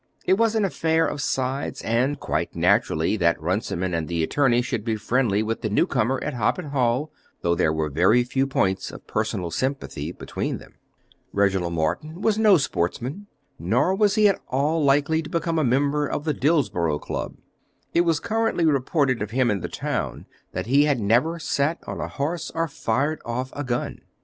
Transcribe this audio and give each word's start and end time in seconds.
It 0.25 0.33
was 0.33 0.55
an 0.55 0.65
affair 0.65 1.05
of 1.05 1.21
sides, 1.21 1.83
and 1.83 2.19
quite 2.19 2.55
natural 2.55 3.15
that 3.19 3.39
Runciman 3.39 3.93
and 3.93 4.07
the 4.07 4.23
attorney 4.23 4.63
should 4.63 4.83
be 4.83 4.95
friendly 4.95 5.43
with 5.43 5.61
the 5.61 5.69
new 5.69 5.85
comer 5.85 6.19
at 6.23 6.33
Hoppet 6.33 6.69
Hall, 6.71 7.11
though 7.41 7.53
there 7.53 7.71
were 7.71 7.87
very 7.87 8.23
few 8.23 8.47
points 8.47 8.89
of 8.89 9.05
personal 9.05 9.51
sympathy 9.51 10.11
between 10.11 10.57
them. 10.57 10.73
Reginald 11.31 11.73
Morton 11.73 12.19
was 12.19 12.39
no 12.39 12.57
sportsman, 12.57 13.27
nor 13.59 13.93
was 13.93 14.15
he 14.15 14.27
at 14.27 14.41
all 14.47 14.83
likely 14.83 15.21
to 15.21 15.29
become 15.29 15.59
a 15.59 15.63
member 15.63 16.07
of 16.07 16.23
the 16.23 16.33
Dillsborough 16.33 16.97
Club. 16.97 17.35
It 17.93 18.01
was 18.01 18.19
currently 18.19 18.65
reported 18.65 19.21
of 19.21 19.29
him 19.29 19.51
in 19.51 19.59
the 19.59 19.69
town 19.69 20.25
that 20.51 20.65
he 20.65 20.85
had 20.85 20.99
never 20.99 21.37
sat 21.37 21.77
on 21.85 21.99
a 22.01 22.07
horse 22.07 22.49
or 22.55 22.67
fired 22.67 23.21
off 23.23 23.51
a 23.55 23.63
gun. 23.63 24.01